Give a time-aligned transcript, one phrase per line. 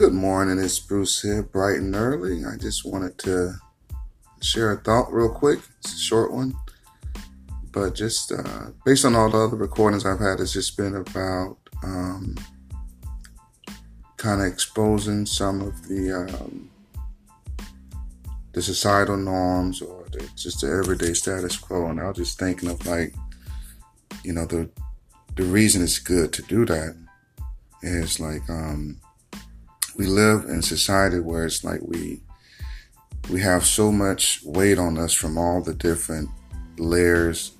[0.00, 2.42] Good morning, it's Bruce here, bright and early.
[2.46, 3.52] I just wanted to
[4.40, 5.58] share a thought real quick.
[5.80, 6.54] It's a short one,
[7.70, 11.58] but just uh, based on all the other recordings I've had, it's just been about
[11.84, 12.34] um,
[14.16, 16.70] kind of exposing some of the um,
[18.54, 21.90] the societal norms or the, just the everyday status quo.
[21.90, 23.14] And I was just thinking of like,
[24.24, 24.70] you know, the
[25.36, 26.96] the reason it's good to do that
[27.82, 28.98] is like um,
[29.96, 32.20] we live in society where it's like we
[33.30, 36.28] we have so much weight on us from all the different
[36.78, 37.52] layers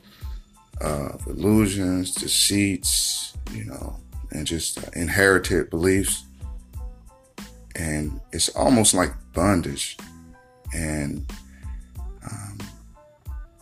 [0.80, 3.97] of illusions, deceits, you know,
[4.33, 6.24] and just inherited beliefs.
[7.77, 9.97] And it's almost like bondage.
[10.74, 11.30] And
[12.30, 12.59] um,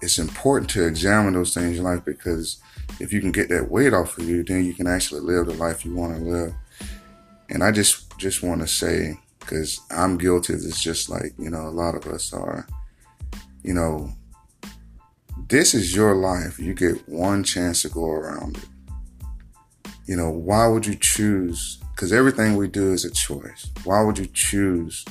[0.00, 2.58] it's important to examine those things in life because
[3.00, 5.54] if you can get that weight off of you, then you can actually live the
[5.54, 6.54] life you want to live.
[7.50, 11.66] And I just just want to say, because I'm guilty this, just like you know
[11.66, 12.66] a lot of us are.
[13.62, 14.12] You know,
[15.48, 16.58] this is your life.
[16.58, 18.66] You get one chance to go around it.
[20.06, 21.78] You know, why would you choose?
[21.94, 23.70] Because everything we do is a choice.
[23.84, 25.04] Why would you choose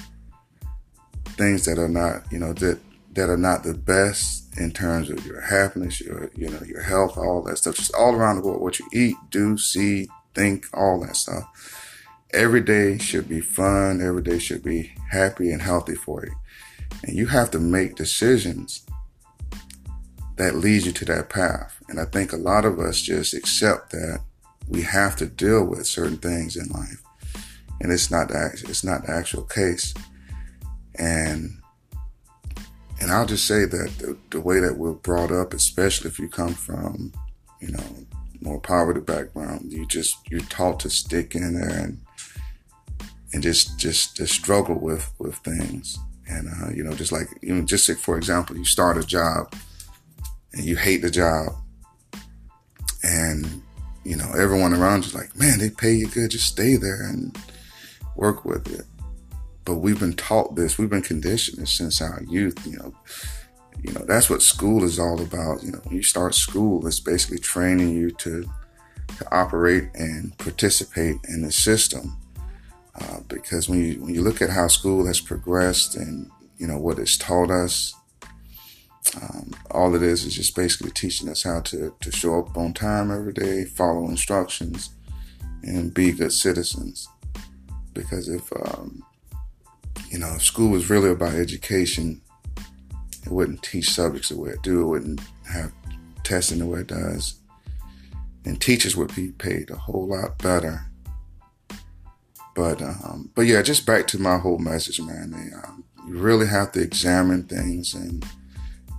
[1.38, 2.80] things that are not, you know, that
[3.13, 7.17] that are not the best in terms of your happiness, your, you know, your health,
[7.17, 11.00] all that stuff, just all around the world, what you eat, do, see, think, all
[11.00, 11.87] that stuff
[12.33, 14.02] every day should be fun.
[14.02, 16.34] Every day should be happy and healthy for you.
[17.03, 18.86] And you have to make decisions
[20.38, 21.81] that lead you to that path.
[21.89, 24.22] And I think a lot of us just accept that
[24.67, 27.02] we have to deal with certain things in life.
[27.81, 29.94] And it's not the, it's not the actual case.
[30.95, 31.62] And
[33.00, 36.28] and I'll just say that the, the way that we're brought up, especially if you
[36.28, 37.14] come from,
[37.62, 38.08] you know,
[38.41, 42.00] more poverty background, you just you're taught to stick in there and
[43.38, 46.00] and just just to struggle with with things.
[46.28, 49.03] And uh, you know just like you know just like for example you start a
[49.06, 49.53] job
[50.53, 51.50] and you hate the job.
[53.03, 53.62] And
[54.03, 56.31] you know everyone around you's like man they pay you good.
[56.31, 57.38] Just stay there and
[58.16, 58.88] work with it.
[59.66, 60.80] But we've been taught this.
[60.80, 62.96] We've been conditioned since our youth you know.
[63.84, 65.62] You know that's what school is all about.
[65.62, 68.50] You know when you start school it's basically training you to
[69.20, 72.18] to operate and participate in the system
[73.00, 76.78] uh, because when you when you look at how school has progressed and you know
[76.78, 77.94] what it's taught us,
[79.22, 82.74] um, all it is is just basically teaching us how to to show up on
[82.74, 84.90] time every day, follow instructions,
[85.63, 87.08] and be good citizens.
[87.94, 89.03] Because if um,
[90.09, 92.22] you know if school was really about education,
[93.25, 94.81] it wouldn't teach subjects the way it do.
[94.81, 95.22] It wouldn't
[95.52, 95.72] have
[96.24, 97.35] testing the way it does,
[98.44, 100.88] and teachers would be paid a whole lot better
[102.57, 105.31] but um, but yeah, just back to my whole message, man.
[105.63, 108.25] Um, you really have to examine things, and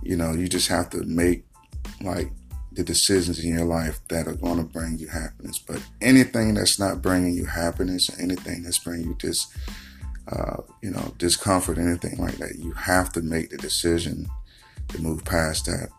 [0.01, 1.43] you know, you just have to make
[2.01, 2.31] like
[2.71, 5.59] the decisions in your life that are going to bring you happiness.
[5.59, 9.53] But anything that's not bringing you happiness, anything that's bringing you just
[10.31, 14.25] uh, you know discomfort, anything like that, you have to make the decision
[14.87, 15.89] to move past that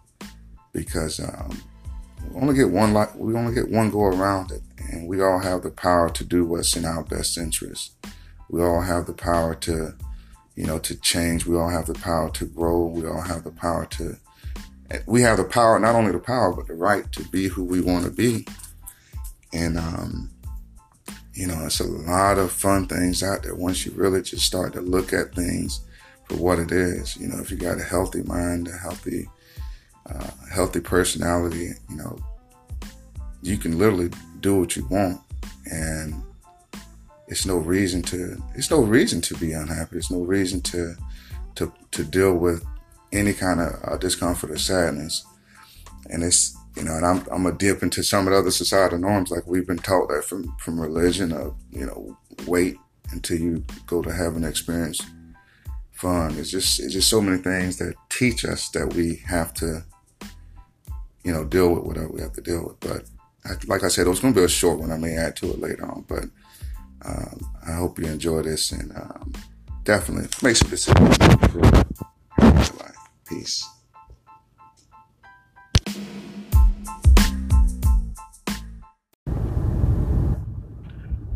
[0.73, 1.61] because um,
[2.29, 5.39] we only get one like we only get one go around it and we all
[5.39, 7.93] have the power to do what's in our best interest.
[8.49, 9.95] We all have the power to,
[10.57, 11.47] you know, to change.
[11.47, 12.87] We all have the power to grow.
[12.87, 14.17] We all have the power to,
[15.07, 17.81] we have the power, not only the power, but the right to be who we
[17.81, 18.47] want to be.
[19.53, 20.31] And, um,
[21.33, 24.73] you know, it's a lot of fun things out there once you really just start
[24.73, 25.81] to look at things
[26.29, 27.17] for what it is.
[27.17, 29.29] You know, if you got a healthy mind, a healthy,
[30.15, 32.19] uh, healthy personality, you know,
[33.43, 34.11] you can literally
[34.41, 35.21] do what you want.
[35.67, 36.23] And
[37.29, 39.97] it's no reason to it's no reason to be unhappy.
[39.97, 40.95] It's no reason to
[41.57, 42.65] to to deal with
[43.13, 45.25] any kind of uh, discomfort or sadness.
[46.11, 48.99] And it's you know and I'm, I'm gonna dip into some of the other societal
[48.99, 49.31] norms.
[49.31, 52.77] Like we've been taught that from from religion of you know wait
[53.13, 55.01] until you go to heaven experience
[56.01, 56.35] fun.
[56.39, 59.85] It's just it's just so many things that teach us that we have to
[61.25, 63.05] you know deal with whatever we have to deal with but
[63.67, 64.93] like I said, it was going to be a short one.
[64.93, 66.25] I may add to it later on, but
[67.05, 69.33] um, I hope you enjoy this and um,
[69.85, 71.17] definitely make some decisions.
[73.27, 73.65] Peace.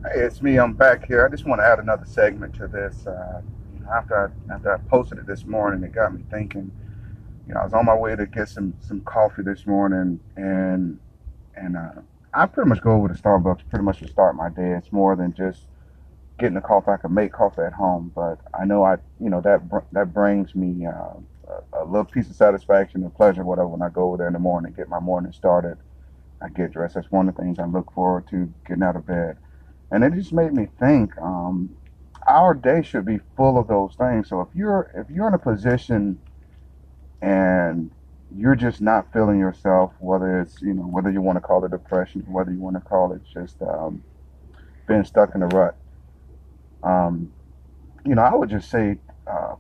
[0.03, 0.59] Hey, it's me.
[0.59, 1.25] I'm back here.
[1.25, 3.07] I just want to add another segment to this.
[3.07, 3.43] Uh,
[3.95, 6.71] after I, after I posted it this morning, it got me thinking.
[7.47, 10.99] You know, I was on my way to get some some coffee this morning, and
[11.57, 12.01] and uh,
[12.33, 14.73] I pretty much go over to Starbucks pretty much to start my day.
[14.73, 15.67] It's more than just
[16.39, 16.91] getting a coffee.
[16.91, 19.61] I can make coffee at home, but I know I, you know, that
[19.93, 23.69] that brings me uh, a, a, little piece of satisfaction and pleasure, whatever.
[23.69, 25.77] When I go over there in the morning, get my morning started,
[26.43, 26.95] I get dressed.
[26.95, 29.37] That's one of the things I look forward to getting out of bed,
[29.91, 31.17] and it just made me think.
[31.19, 31.77] Um,
[32.27, 34.31] our day should be full of those things.
[34.31, 36.19] So if you're if you're in a position
[37.25, 37.91] and
[38.37, 41.71] you're just not feeling yourself, whether it's you know whether you want to call it
[41.71, 44.05] depression, whether you want to call it just um,
[44.87, 45.79] being stuck in a rut.
[46.83, 47.33] Um,
[48.05, 49.55] you know, I would just say uh,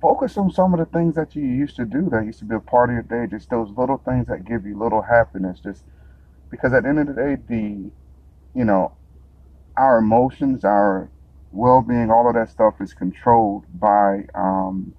[0.00, 2.56] focus on some of the things that you used to do that used to be
[2.56, 3.30] a part of your day.
[3.30, 5.60] Just those little things that give you little happiness.
[5.60, 5.84] Just
[6.50, 7.90] because at the end of the day, the
[8.54, 8.96] you know
[9.76, 11.10] our emotions, our
[11.52, 14.94] well-being, all of that stuff is controlled by um,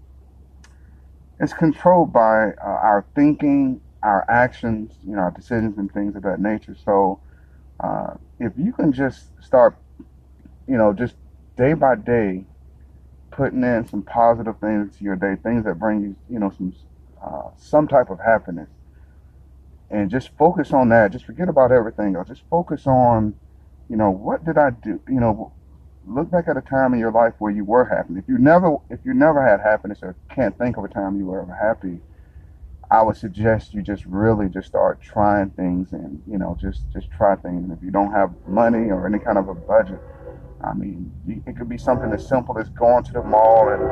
[1.40, 6.24] it's controlled by uh, our thinking, our actions, you know, our decisions and things of
[6.24, 6.76] that nature.
[6.86, 7.20] So
[7.80, 9.78] uh, if you can just start,
[10.68, 11.16] you know, just
[11.58, 12.46] day by day,
[13.32, 16.74] putting in some positive things to your day, things that bring you, you know, some
[17.22, 18.70] uh, some type of happiness,
[19.90, 21.12] and just focus on that.
[21.12, 22.28] Just forget about everything else.
[22.28, 23.36] Just focus on,
[23.90, 25.02] you know, what did I do?
[25.10, 25.52] You know,
[26.08, 28.14] look back at a time in your life where you were happy.
[28.18, 31.26] If you never if you never had happiness or can't think of a time you
[31.26, 32.00] were ever happy,
[32.92, 37.10] I would suggest you just really just start trying things and you know just just
[37.12, 37.64] try things.
[37.64, 40.00] And if you don't have money or any kind of a budget,
[40.64, 41.12] I mean,
[41.46, 43.84] it could be something as simple as going to the mall and,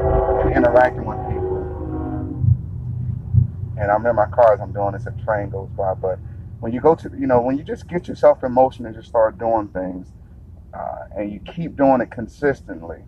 [0.41, 1.53] and interacting with people.
[3.77, 5.93] And I'm in my car as I'm doing this, a train goes by.
[5.95, 6.19] But
[6.59, 9.09] when you go to, you know, when you just get yourself in motion and just
[9.09, 10.13] start doing things,
[10.73, 12.99] uh, and you keep doing it consistently,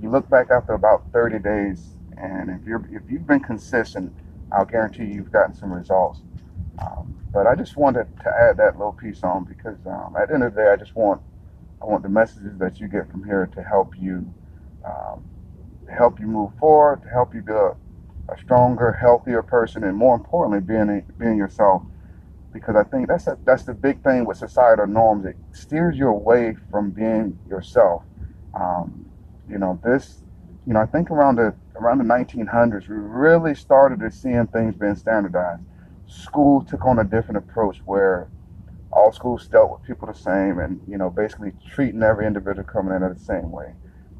[0.00, 4.14] you look back after about 30 days, and if you're if you've been consistent,
[4.52, 6.22] I'll guarantee you've gotten some results.
[6.78, 10.34] Um, but I just wanted to add that little piece on because um, at the
[10.34, 11.22] end of the day, I just want
[11.82, 14.32] I want the messages that you get from here to help you
[14.84, 15.24] um,
[15.88, 17.68] help you move forward, to help you be a,
[18.32, 21.82] a stronger, healthier person, and more importantly, being being yourself
[22.56, 25.26] because I think that's a, that's the big thing with societal norms.
[25.26, 28.02] It steers you away from being yourself.
[28.58, 29.04] Um,
[29.48, 30.22] you know, this,
[30.66, 34.74] you know, I think around the around the 1900s, we really started to seeing things
[34.74, 35.62] being standardized.
[36.06, 38.30] School took on a different approach where
[38.90, 42.94] all schools dealt with people the same, and you know, basically treating every individual coming
[42.94, 43.74] in the same way,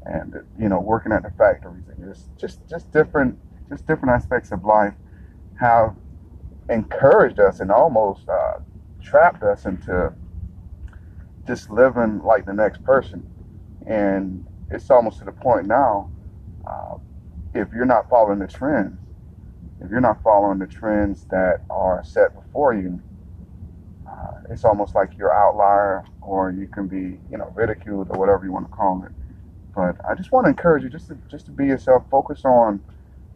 [0.05, 4.51] and you know, working at the factories and just just just different just different aspects
[4.51, 4.93] of life
[5.59, 5.95] have
[6.69, 8.59] encouraged us and almost uh,
[9.01, 10.13] trapped us into
[11.47, 13.23] just living like the next person.
[13.85, 16.11] And it's almost to the point now,
[16.65, 16.95] uh,
[17.53, 18.99] if you're not following the trends,
[19.79, 23.01] if you're not following the trends that are set before you,
[24.07, 28.19] uh, it's almost like you're an outlier or you can be, you know, ridiculed or
[28.19, 29.11] whatever you want to call it.
[29.75, 32.81] But I just want to encourage you just to just to be yourself, focus on,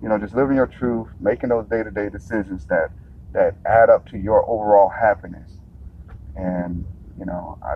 [0.01, 2.91] you know, just living your truth, making those day-to-day decisions that
[3.33, 5.51] that add up to your overall happiness.
[6.35, 6.85] And
[7.19, 7.75] you know, I,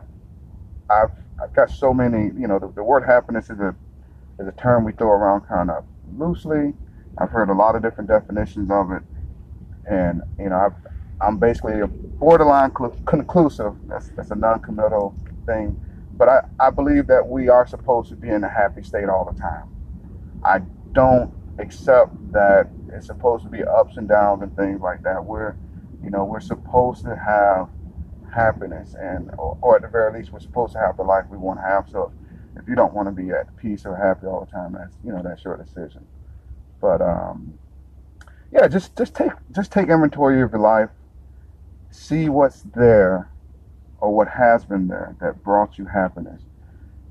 [0.94, 1.12] I've
[1.44, 2.26] I've got so many.
[2.40, 3.76] You know, the, the word happiness is a
[4.40, 5.86] is a term we throw around kind of
[6.18, 6.74] loosely.
[7.20, 9.04] I've heard a lot of different definitions of it,
[9.90, 10.74] and you know, I've,
[11.22, 13.76] I'm basically a borderline cl- conclusive.
[13.88, 15.78] That's that's a non-committal thing,
[16.18, 19.26] but I I believe that we are supposed to be in a happy state all
[19.32, 19.66] the time.
[20.44, 20.62] I
[20.94, 25.26] don't accept that it's supposed to be ups and downs and things like that.
[25.26, 25.56] We're,
[26.04, 27.70] you know, we're supposed to have
[28.34, 31.38] happiness, and or, or at the very least, we're supposed to have the life we
[31.38, 31.90] want to have.
[31.90, 32.14] So,
[32.58, 35.12] if you don't want to be at peace or happy all the time, that's you
[35.12, 36.08] know that's your decision.
[36.82, 37.60] But um,
[38.52, 40.90] yeah, just just take just take inventory of your life,
[41.92, 43.32] see what's there,
[44.00, 46.44] or what has been there that brought you happiness,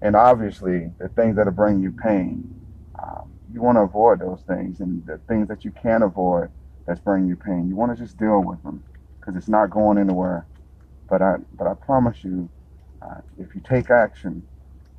[0.02, 2.63] and obviously the things that are bringing you pain.
[3.64, 6.50] Want to avoid those things and the things that you can avoid
[6.86, 7.66] that's bringing you pain.
[7.66, 8.84] You want to just deal with them
[9.18, 10.46] because it's not going anywhere.
[11.08, 12.50] But I, but I promise you,
[13.00, 14.46] uh, if you take action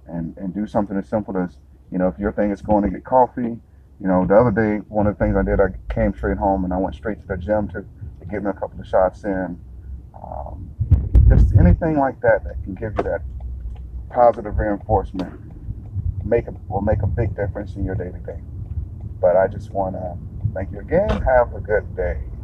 [0.07, 1.57] and, and do something as simple as,
[1.91, 3.55] you know, if your thing is going to get coffee,
[4.01, 6.63] you know, the other day, one of the things I did, I came straight home
[6.63, 7.85] and I went straight to the gym to,
[8.19, 9.59] to get me a couple of shots in.
[10.15, 10.71] Um,
[11.29, 13.21] just anything like that that can give you that
[14.09, 15.39] positive reinforcement
[16.25, 18.41] make a, will make a big difference in your day to day.
[19.21, 20.17] But I just want to
[20.53, 21.21] thank you again.
[21.25, 22.34] Have a good day.